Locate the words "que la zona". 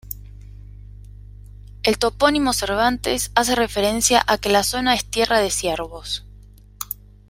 4.39-4.95